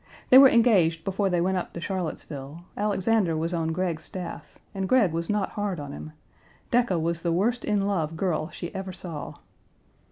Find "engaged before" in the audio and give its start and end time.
0.49-1.29